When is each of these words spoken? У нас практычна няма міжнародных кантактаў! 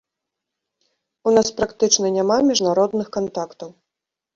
У 1.29 1.35
нас 1.37 1.47
практычна 1.61 2.07
няма 2.19 2.41
міжнародных 2.51 3.07
кантактаў! 3.21 3.69